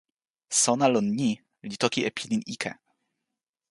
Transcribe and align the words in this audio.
sona 0.61 0.85
lon 0.93 1.07
ni 1.19 1.31
li 1.69 1.75
toki 1.81 1.99
e 2.07 2.09
pilin 2.17 2.43
ike. 2.53 2.71